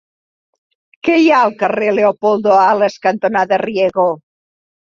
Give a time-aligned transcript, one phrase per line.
[1.07, 4.09] Què hi ha al carrer Leopoldo Alas cantonada Riego?